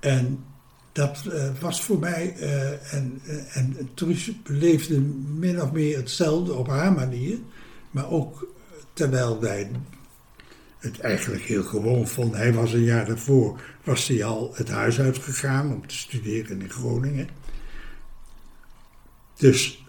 [0.00, 0.44] En
[0.92, 5.00] dat uh, was voor mij, uh, en, uh, en Truus beleefde
[5.38, 7.38] min of meer hetzelfde op haar manier,
[7.90, 8.46] maar ook
[8.92, 9.70] terwijl wij
[10.78, 12.34] het eigenlijk heel gewoon vond.
[12.34, 16.70] Hij was een jaar daarvoor was hij al het huis uitgegaan om te studeren in
[16.70, 17.28] Groningen.
[19.36, 19.84] Dus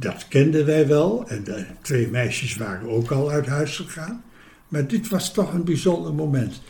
[0.00, 1.28] dat kenden wij wel.
[1.28, 4.24] En de twee meisjes waren ook al uit huis gegaan.
[4.68, 6.62] Maar dit was toch een bijzonder moment.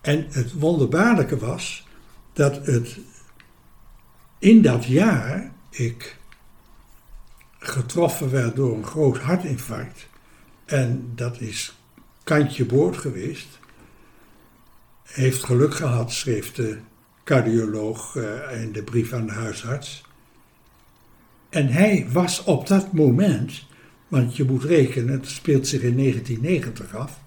[0.00, 1.86] En het wonderbaarlijke was
[2.32, 2.98] dat het
[4.38, 6.18] in dat jaar ik
[7.58, 10.08] getroffen werd door een groot hartinfarct.
[10.64, 11.78] En dat is
[12.24, 13.58] kantje boord geweest.
[15.02, 16.78] Heeft geluk gehad, schreef de
[17.24, 20.04] cardioloog uh, in de brief aan de huisarts.
[21.54, 23.64] En hij was op dat moment,
[24.08, 27.20] want je moet rekenen, het speelt zich in 1990 af.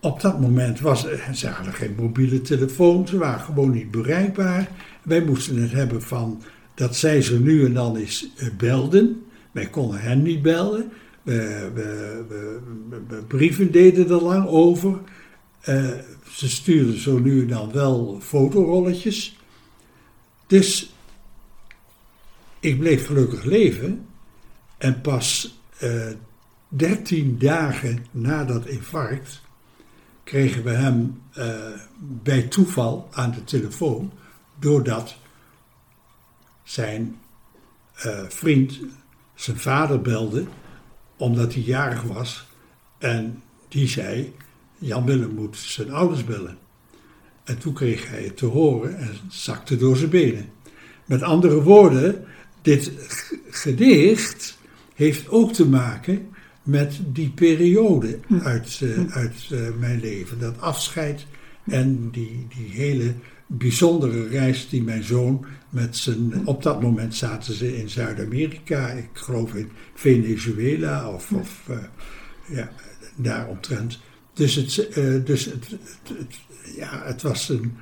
[0.00, 4.68] Op dat moment was, ze hadden geen mobiele telefoon, ze waren gewoon niet bereikbaar.
[5.02, 6.42] Wij moesten het hebben van
[6.74, 9.22] dat zij ze nu en dan eens eh, belden.
[9.52, 10.92] Wij konden hen niet bellen.
[11.22, 12.24] We, we,
[13.08, 14.98] we, brieven deden er lang over.
[15.68, 15.90] Uh,
[16.30, 19.36] ze stuurden zo nu en dan wel fotorolletjes.
[20.46, 20.92] Dus
[22.60, 24.06] ik bleef gelukkig leven.
[24.78, 26.16] En pas uh, eh,
[26.68, 29.40] 13 dagen na dat infarct
[30.24, 31.46] kregen we hem uh,
[31.98, 34.12] bij toeval aan de telefoon.
[34.58, 35.16] Doordat
[36.62, 37.16] zijn
[38.06, 38.80] uh, vriend
[39.34, 40.44] zijn vader belde,
[41.16, 42.46] omdat hij jarig was.
[42.98, 44.34] En die zei:
[44.78, 46.58] Jan Willem moet zijn ouders bellen.
[47.44, 50.48] En toen kreeg hij het te horen en zakte door zijn benen.
[51.04, 52.26] Met andere woorden,
[52.62, 52.92] dit
[53.50, 54.58] gedicht
[54.94, 56.28] heeft ook te maken
[56.62, 58.38] met die periode hm.
[58.38, 60.38] uit, uh, uit uh, mijn leven.
[60.38, 61.26] Dat afscheid
[61.64, 63.14] en die, die hele
[63.46, 66.46] bijzondere reis die mijn zoon met zijn.
[66.46, 71.76] Op dat moment zaten ze in Zuid-Amerika, ik geloof in Venezuela of, of uh,
[72.48, 72.70] ja,
[73.16, 73.98] daaromtrent.
[74.34, 74.90] Dus, het,
[75.26, 75.66] dus het,
[76.18, 76.38] het,
[76.76, 77.72] ja, het was een,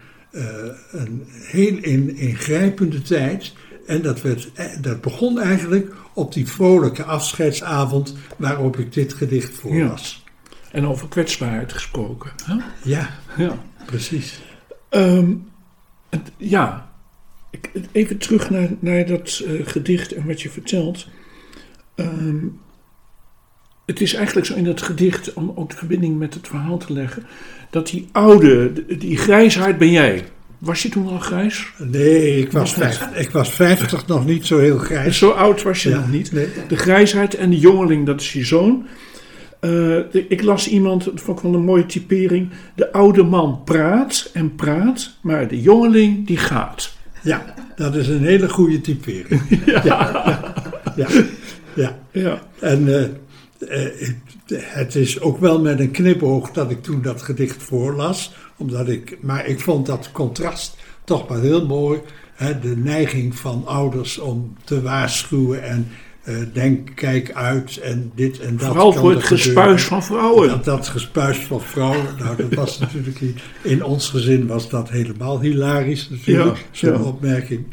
[0.91, 3.53] een heel in, ingrijpende tijd.
[3.89, 10.24] En dat, werd, dat begon eigenlijk op die vrolijke afscheidsavond waarop ik dit gedicht voorlas.
[10.24, 10.51] Ja.
[10.70, 12.30] En over kwetsbaarheid gesproken.
[12.45, 12.55] Hè?
[12.82, 14.41] Ja, ja, precies.
[14.91, 15.49] Um,
[16.36, 16.91] ja,
[17.93, 21.07] even terug naar, naar dat uh, gedicht en wat je vertelt.
[21.95, 22.61] Um,
[23.86, 26.93] het is eigenlijk zo in dat gedicht, om ook de verbinding met het verhaal te
[26.93, 27.26] leggen,
[27.70, 30.24] dat die oude, die grijsheid ben jij.
[30.59, 31.73] Was je toen al grijs?
[31.79, 35.19] Nee, ik was, vijf, ik was 50 nog niet zo heel grijs.
[35.19, 36.33] Zo oud was je nog niet.
[36.33, 36.49] Nee.
[36.69, 38.87] De grijsheid en de jongeling, dat is je zoon.
[39.61, 42.51] Uh, ik las iemand, dat vond ik wel een mooie typering.
[42.75, 46.97] De oude man praat en praat, maar de jongeling die gaat.
[47.23, 49.43] Ja, dat is een hele goede typering.
[49.67, 49.83] ja.
[49.85, 50.41] Ja,
[50.97, 51.07] ja,
[51.75, 51.97] ja.
[52.13, 52.43] ja.
[52.61, 53.03] En uh,
[53.59, 58.33] uh, het is ook wel met een knipoog dat ik toen dat gedicht voorlas.
[58.59, 62.01] Omdat ik, maar ik vond dat contrast toch wel heel mooi.
[62.35, 65.89] Hè, de neiging van ouders om te waarschuwen en
[66.29, 68.67] uh, denk, kijk uit en dit en dat.
[68.67, 70.49] Vooral voor het gespuis van vrouwen.
[70.49, 73.19] Dat, dat gespuis van vrouwen, nou dat was natuurlijk,
[73.63, 77.67] in ons gezin was dat helemaal hilarisch natuurlijk, zo'n opmerking.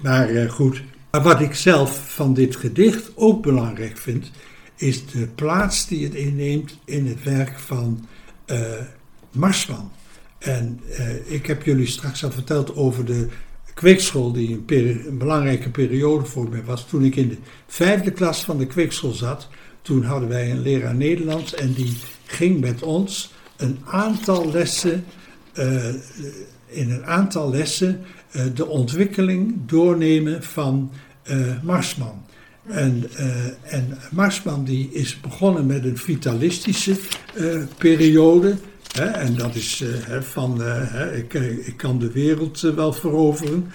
[0.00, 4.30] Maar uh, goed, maar wat ik zelf van dit gedicht ook belangrijk vind,
[4.76, 8.06] is de plaats die het inneemt in het werk van
[8.46, 8.58] uh,
[9.32, 9.90] Marsman.
[10.38, 10.80] En
[11.24, 13.28] ik heb jullie straks al verteld over de
[13.78, 16.86] kweekschool, die een, belangrijke periode voor mij was.
[16.88, 17.36] Toen ik in de
[17.66, 19.48] vijfde klas van de kweekschool zat,
[19.82, 25.04] toen hadden wij een leraar Nederlands en die ging met ons een aantal lessen,
[25.54, 25.88] uh,
[26.66, 28.00] in een aantal lessen
[28.32, 30.90] uh, de ontwikkeling doornemen van
[31.30, 32.26] uh, Marsman.
[32.66, 33.10] En,
[33.62, 36.96] en Marsman die is begonnen met een vitalistische
[37.78, 38.56] periode
[38.98, 43.72] en dat is uh, van, uh, ik, eh, ik kan de wereld wel veroveren.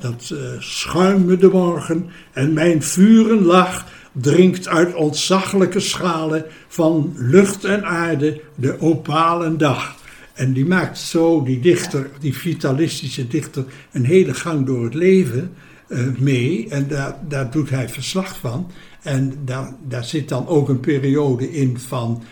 [0.00, 7.84] dat schuim de morgen en mijn vuren lach drinkt uit ontzaglijke schalen van lucht en
[7.84, 9.96] aarde de opalen dag.
[10.34, 15.54] En die maakt zo, die dichter, die vitalistische dichter, een hele gang door het leven
[16.18, 16.66] mee.
[16.68, 18.70] En daar, daar doet hij verslag van.
[19.02, 22.22] En daar, daar zit dan ook een periode in van,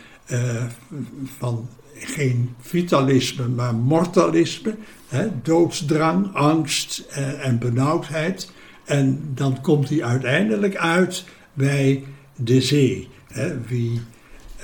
[1.39, 4.75] van geen vitalisme, maar mortalisme.
[5.09, 8.51] Hè, doodsdrang, angst eh, en benauwdheid.
[8.85, 12.05] En dan komt hij uiteindelijk uit bij
[12.37, 13.09] de zee.
[13.27, 14.01] Hè, wie,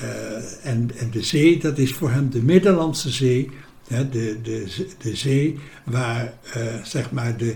[0.03, 3.51] uh, en, de zee, dat is voor hem de Middellandse Zee.
[3.89, 7.55] Hè, de, de, de zee waar uh, zeg maar de,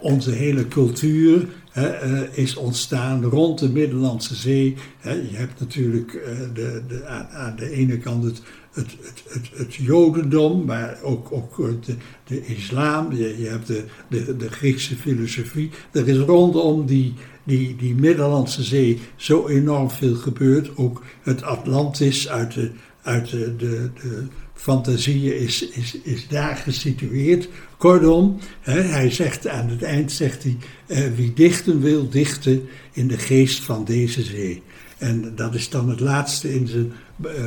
[0.00, 1.48] onze hele cultuur
[1.78, 4.76] uh, is ontstaan rond de Middellandse Zee.
[5.02, 6.22] Je hebt natuurlijk uh,
[6.54, 8.42] de, de, aan, aan, de ene kant het
[8.72, 8.96] het,
[9.28, 11.94] het, het, Jodendom, maar ook, ook de,
[12.24, 15.70] de islam, je, je hebt de, de, de Griekse filosofie.
[15.90, 17.14] Er is rondom die,
[17.44, 20.76] die, die Middellandse Zee zo enorm veel gebeurd.
[20.76, 22.70] Ook het Atlantis uit de,
[23.02, 27.48] uit de, de, de fantasie is, is, is daar gesitueerd.
[27.76, 30.56] Kortom, hè, hij zegt aan het eind, zegt hij,
[30.86, 34.62] eh, wie dichten wil, dichten in de geest van deze zee.
[34.98, 36.92] En dat is dan het laatste in zijn
[37.26, 37.44] eh,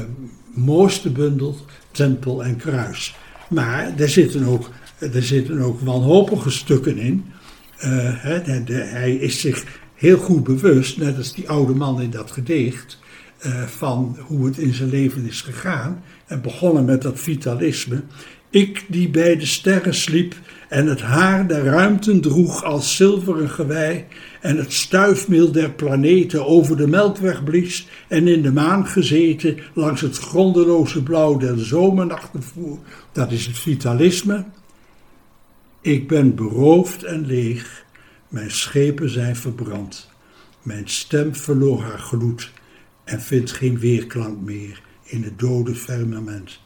[0.53, 1.55] mooiste bundel,
[1.91, 3.15] Tempel en Kruis.
[3.49, 4.69] Maar er zitten ook,
[4.99, 7.26] er zitten ook wanhopige stukken in.
[7.78, 8.23] Eh,
[8.65, 9.63] de- hij is zich
[9.95, 12.99] heel goed bewust, net als die oude man in dat gedicht,
[13.39, 16.03] eh, van hoe het in zijn leven is gegaan.
[16.26, 18.01] En begonnen met dat vitalisme.
[18.49, 20.36] Ik die bij de sterren sliep
[20.69, 24.05] en het haar der ruimten droeg als zilveren gewei
[24.46, 30.02] en het stuifmeel der planeten over de melkweg blies en in de maan gezeten langs
[30.02, 32.80] het grondeloze blauw der zomernachten voer.
[33.12, 34.46] Dat is het vitalisme.
[35.82, 37.86] Ik ben beroofd en leeg,
[38.28, 40.10] mijn schepen zijn verbrand.
[40.62, 42.52] Mijn stem verloor haar gloed
[43.04, 46.60] en vindt geen weerklank meer in het dode firmament.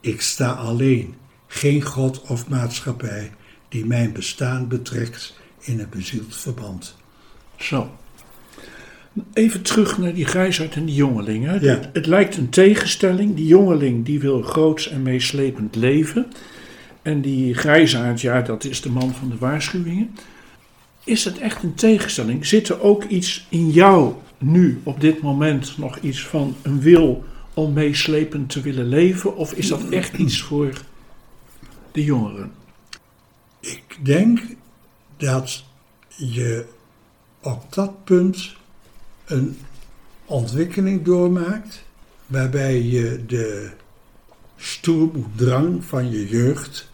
[0.00, 1.14] Ik sta alleen,
[1.46, 3.32] geen God of maatschappij
[3.68, 5.36] die mijn bestaan betrekt
[5.68, 6.96] in een bezield verband.
[7.56, 7.90] Zo.
[9.32, 11.44] Even terug naar die grijsaard en die jongeling.
[11.44, 11.54] Hè.
[11.54, 11.60] Ja.
[11.60, 13.36] Het, het lijkt een tegenstelling.
[13.36, 16.32] Die jongeling die wil groots en meeslepend leven.
[17.02, 20.14] En die grijsaard, ja, dat is de man van de waarschuwingen.
[21.04, 22.46] Is het echt een tegenstelling?
[22.46, 27.24] Zit er ook iets in jou nu, op dit moment, nog iets van een wil
[27.54, 29.36] om meeslepend te willen leven?
[29.36, 30.72] Of is dat echt iets voor
[31.92, 32.50] de jongeren?
[33.60, 34.40] Ik denk
[35.18, 35.64] dat
[36.16, 36.64] je
[37.42, 38.52] op dat punt
[39.24, 39.58] een
[40.24, 41.84] ontwikkeling doormaakt
[42.26, 43.70] waarbij je de
[44.56, 46.90] stoermoeddrang van je jeugd.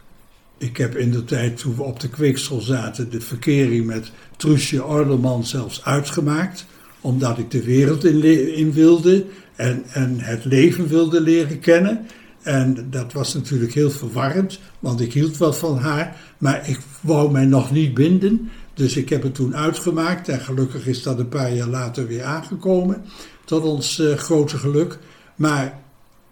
[0.58, 4.84] Ik heb in de tijd toen we op de kweeksel zaten de verkering met Truusje
[4.84, 6.66] Ordelman zelfs uitgemaakt.
[7.00, 9.24] Omdat ik de wereld in, in wilde
[9.56, 12.06] en, en het leven wilde leren kennen.
[12.44, 17.30] En dat was natuurlijk heel verwarrend, want ik hield wel van haar, maar ik wou
[17.30, 18.50] mij nog niet binden.
[18.74, 22.24] Dus ik heb het toen uitgemaakt en gelukkig is dat een paar jaar later weer
[22.24, 23.04] aangekomen,
[23.44, 24.98] tot ons eh, grote geluk.
[25.36, 25.80] Maar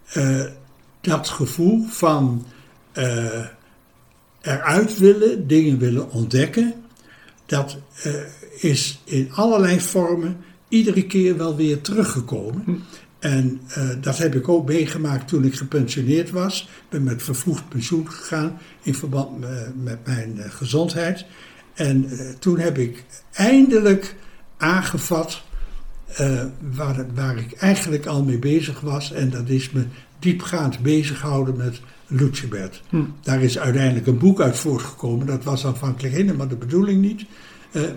[0.05, 0.45] eh,
[1.01, 2.45] dat gevoel van
[2.91, 3.45] eh,
[4.41, 6.73] eruit willen, dingen willen ontdekken,
[7.45, 7.77] dat
[8.59, 10.37] is in allerlei vormen
[10.67, 12.83] iedere keer wel weer teruggekomen.
[13.23, 16.61] En eh, dat heb ik ook meegemaakt toen ik gepensioneerd was.
[16.61, 19.39] Ik ben met vervroegd pensioen gegaan in verband
[19.83, 21.25] met mijn eh, gezondheid.
[21.73, 23.03] En eh, toen heb ik
[23.33, 24.15] eindelijk
[24.57, 25.41] aangevat
[26.75, 29.11] waar, waar ik eigenlijk al mee bezig was.
[29.11, 29.85] En dat is me
[30.19, 32.81] diepgaand bezighouden met Lucebert.
[32.89, 33.03] Hm.
[33.21, 35.27] Daar is uiteindelijk een boek uit voortgekomen.
[35.27, 37.25] Dat was aanvankelijk helemaal de bedoeling niet.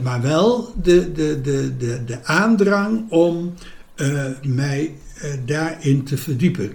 [0.03, 3.55] Maar wel de, de, de, de, de aandrang om
[3.97, 6.72] eh, mij eh, daarin te verdiepen.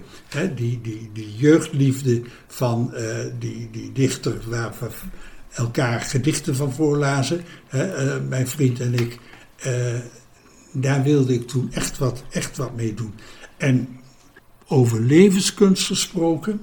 [0.54, 0.80] Die,
[1.12, 4.88] die, jeugdliefde van eh, die, die dichter waar we
[5.52, 7.44] elkaar gedichten van voorlazen.
[8.28, 9.18] Mijn vriend en ik.
[10.72, 13.14] daar wilde ik toen echt wat, echt wat mee doen.
[13.56, 13.88] En
[14.66, 16.60] over levenskunst gesproken.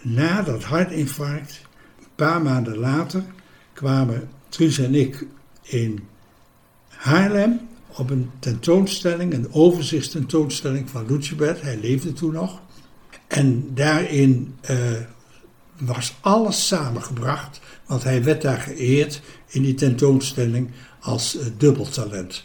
[0.00, 1.60] Na dat hartinfarct,
[1.98, 3.24] een paar maanden later,
[3.72, 5.26] kwamen Truus en ik
[5.62, 6.08] in
[6.88, 7.60] Haarlem
[7.96, 11.62] op een tentoonstelling, een overzichtstentoonstelling van Lucebert.
[11.62, 12.60] Hij leefde toen nog.
[13.26, 14.76] En daarin eh,
[15.78, 20.70] was alles samengebracht, want hij werd daar geëerd in die tentoonstelling
[21.00, 22.44] als eh, dubbeltalent.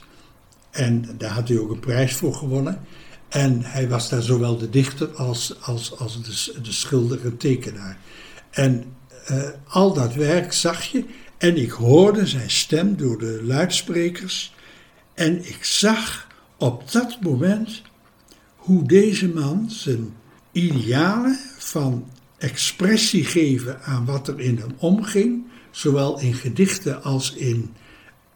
[0.71, 2.81] En daar had hij ook een prijs voor gewonnen.
[3.29, 7.97] En hij was daar zowel de dichter als, als, als de, de schilder en tekenaar.
[8.49, 8.83] En
[9.25, 11.05] eh, al dat werk zag je.
[11.37, 14.53] En ik hoorde zijn stem door de luidsprekers.
[15.19, 17.81] En ik zag op dat moment
[18.55, 20.13] hoe deze man zijn
[20.51, 27.73] idealen van expressie geven aan wat er in hem omging, zowel in gedichten als in,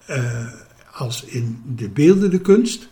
[0.05, 0.47] eh,
[0.93, 2.87] als in de beeldende kunst,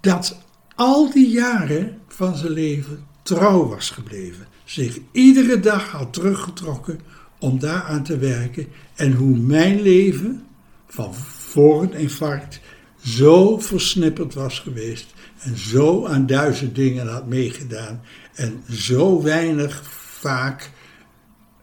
[0.00, 0.38] dat
[0.74, 4.46] al die jaren van zijn leven trouw was gebleven.
[4.64, 7.00] Zich iedere dag had teruggetrokken
[7.38, 8.66] om daaraan te werken.
[8.94, 10.46] En hoe mijn leven
[10.86, 12.60] van voor een infarct
[13.04, 15.14] zo versnipperd was geweest.
[15.38, 18.00] En zo aan duizend dingen had meegedaan.
[18.34, 19.82] En zo weinig
[20.20, 20.70] vaak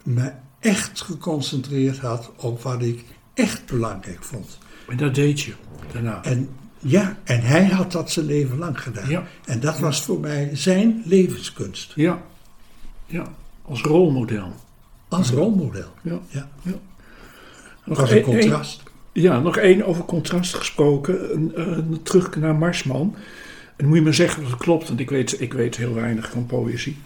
[0.04, 4.58] me echt geconcentreerd had op wat ik echt belangrijk vond.
[4.88, 5.54] En dat deed je
[5.92, 6.24] daarna.
[6.24, 9.10] En ja, en hij had dat zijn leven lang gedaan.
[9.10, 9.24] Ja.
[9.46, 11.92] En dat was voor mij zijn levenskunst.
[11.96, 12.22] Ja,
[13.06, 13.34] ja.
[13.66, 14.54] als rolmodel.
[15.08, 15.94] Als rolmodel.
[16.02, 16.20] Ja.
[16.28, 16.50] Ja.
[16.62, 16.74] Ja.
[17.86, 18.84] Dat was een contrast.
[19.14, 21.34] Ja, nog één over contrast gesproken.
[21.34, 23.16] Een, een- terug naar Marsman.
[23.16, 25.94] En dan moet je maar zeggen dat het klopt, want ik weet, ik weet heel
[25.94, 26.98] weinig van poëzie.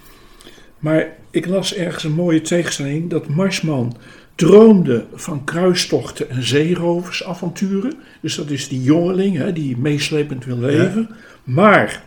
[0.80, 3.98] Maar ik las ergens een mooie tegenstelling dat Marsman
[4.36, 7.94] droomde van kruistochten en zeeroversavonturen.
[8.22, 11.10] Dus dat is die jongeling hè, die meeslepend wil leven.
[11.44, 12.04] Maar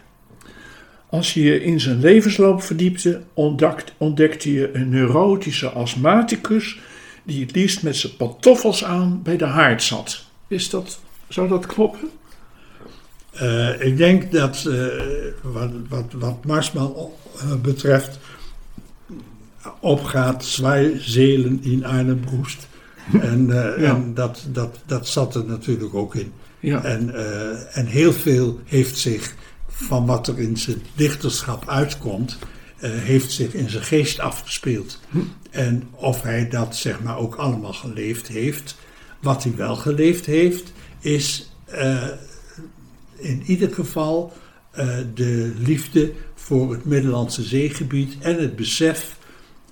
[1.10, 6.78] als je je in zijn levensloop verdiepte, ontdekt, ontdekte je een neurotische astmaticus
[7.26, 10.24] die het liefst met zijn pantoffels aan bij de haard zat.
[10.48, 10.98] Is dat,
[11.28, 12.08] zou dat kloppen?
[13.42, 14.86] Uh, ik denk dat uh,
[15.42, 16.94] wat, wat, wat Marsman
[17.36, 18.18] uh, betreft
[19.80, 22.66] opgaat zwei zelen in een broest.
[23.20, 23.74] En, ja.
[23.76, 26.32] en dat, dat, dat zat er natuurlijk ook in.
[26.60, 26.84] Ja.
[26.84, 27.14] En,
[27.72, 29.34] en heel veel heeft zich
[29.68, 32.38] van wat er in zijn dichterschap uitkomt,
[32.78, 35.00] heeft zich in zijn geest afgespeeld.
[35.10, 35.18] Hm.
[35.50, 38.76] En of hij dat zeg maar ook allemaal geleefd heeft.
[39.20, 41.50] Wat hij wel geleefd heeft, is
[43.16, 44.32] in ieder geval
[44.78, 49.16] uh, de liefde voor het Middellandse zeegebied en het besef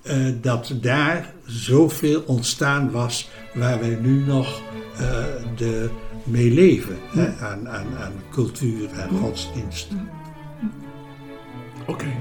[0.03, 4.61] uh, dat daar zoveel ontstaan was waar wij nu nog
[4.93, 5.25] uh,
[5.55, 5.89] de
[6.23, 9.87] mee leven hè, aan, aan, aan cultuur en godsdienst.
[11.81, 11.91] Oké.
[11.91, 12.15] Okay.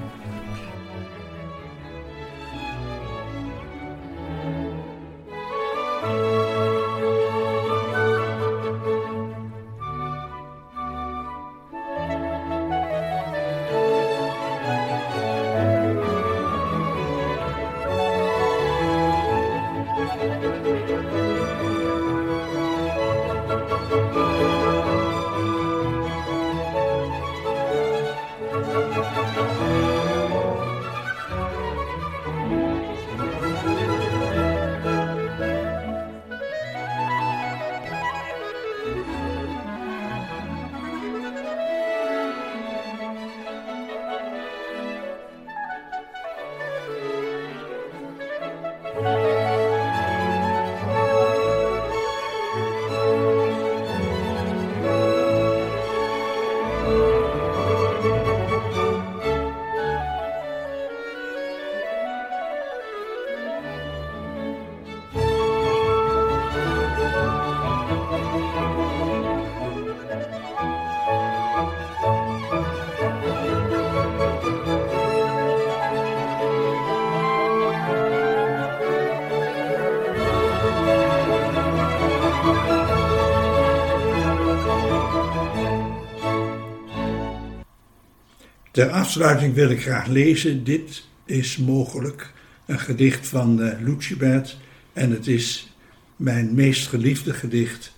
[88.74, 90.64] Ter afsluiting wil ik graag lezen.
[90.64, 92.32] Dit is mogelijk
[92.66, 94.46] een gedicht van uh,
[94.92, 95.74] en het is
[96.16, 97.92] mijn meest geliefde gedicht.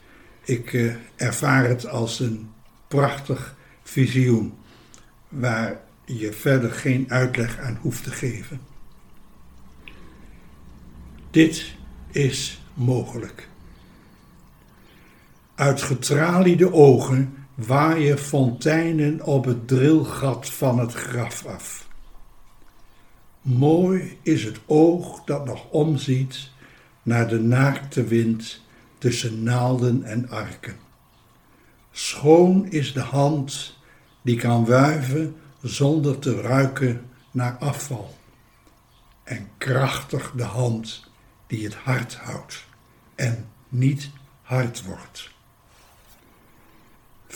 [0.44, 2.50] Ik uh, ervaar het als een
[2.88, 4.54] prachtig visioen
[5.28, 8.60] waar je verder geen uitleg aan hoeft te geven.
[11.30, 11.74] Dit
[12.10, 13.48] is mogelijk.
[15.54, 21.88] Uit getraliede ogen waaien fonteinen op het drilgat van het graf af.
[23.40, 26.50] Mooi is het oog dat nog omziet
[27.02, 28.60] naar de naakte wind
[28.98, 30.76] tussen naalden en arken.
[31.90, 33.76] Schoon is de hand
[34.22, 38.14] die kan wuiven zonder te ruiken naar afval.
[39.24, 41.10] En krachtig de hand
[41.46, 42.64] die het hart houdt
[43.14, 44.10] en niet
[44.42, 45.35] hard wordt.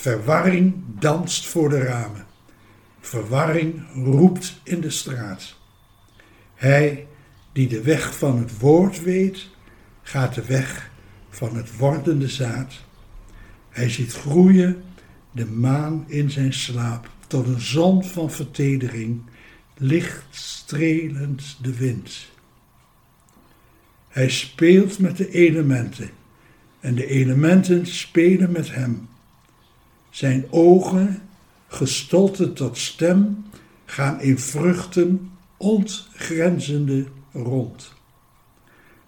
[0.01, 2.27] Verwarring danst voor de ramen.
[3.01, 5.57] Verwarring roept in de straat.
[6.55, 7.07] Hij
[7.53, 9.49] die de weg van het woord weet,
[10.03, 10.91] gaat de weg
[11.31, 12.75] van het wordende zaad.
[13.69, 14.83] Hij ziet groeien
[15.33, 19.23] de maan in zijn slaap tot een zon van vertedering,
[19.77, 22.29] licht strelend de wind.
[24.09, 26.11] Hij speelt met de elementen
[26.81, 29.09] en de elementen spelen met hem.
[30.11, 31.23] Zijn ogen,
[31.69, 33.45] gestolten tot stem,
[33.85, 37.93] gaan in vruchten ontgrenzende rond.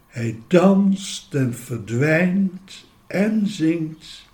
[0.06, 4.28] Hij danst en verdwijnt en zingt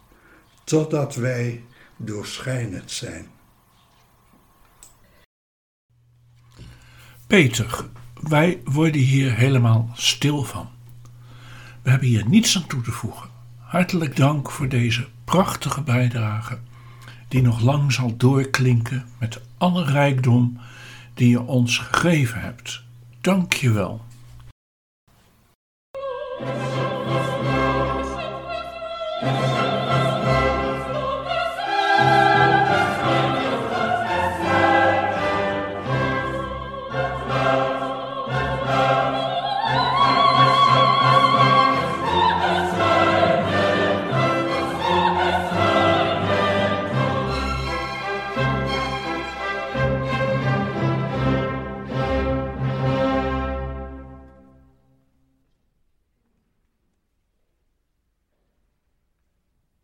[0.64, 1.64] totdat wij
[1.97, 3.27] doorschijnend zijn.
[7.27, 7.89] Peter,
[8.23, 10.69] wij worden hier helemaal stil van.
[11.83, 13.31] We hebben hier niets aan toe te voegen.
[13.59, 16.59] Hartelijk dank voor deze prachtige bijdrage
[17.29, 20.59] die nog lang zal doorklinken met alle rijkdom
[21.14, 22.83] die je ons gegeven hebt.
[23.20, 24.01] Dank je wel.